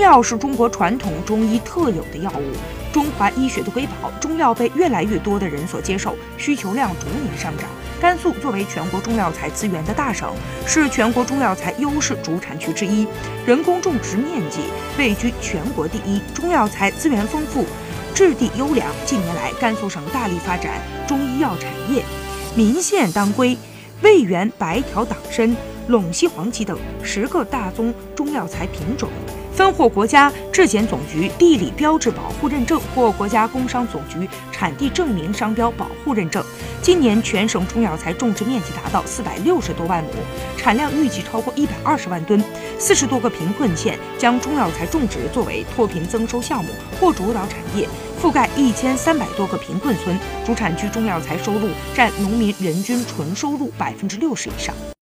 [0.00, 2.56] 中药是中国传统中医特有的药物，
[2.90, 4.10] 中华医学的瑰宝。
[4.18, 7.68] 中药被越来越多的人所接受，需求量逐年上涨。
[8.00, 10.32] 甘肃作为全国中药材资源的大省，
[10.66, 13.06] 是全国中药材优势主产区之一，
[13.44, 14.60] 人工种植面积
[14.96, 17.66] 位居全国第一，中药材资源丰富，
[18.14, 18.90] 质地优良。
[19.04, 22.02] 近年来，甘肃省大力发展中医药产业，
[22.56, 23.54] 岷县当归、
[24.00, 25.54] 味源白条党参、
[25.90, 29.10] 陇西黄芪等十个大宗中药材品种。
[29.52, 36.42] 分获国家质检总局地理标志保护认证或国家工商总局产地证明商标保护认证。
[36.80, 40.10] 今年全省中药材种植面积达到四百六十多万亩，
[40.56, 42.42] 产量预计超过一百二十万吨。
[42.78, 47.86] 四十多个贫困县将中药材种植作为脱贫增收项目或主导产业，
[48.22, 50.18] 覆盖一千三百多个贫困村。
[50.46, 54.74] 主产区中药材收入占农民人均纯收入百分之六十以上。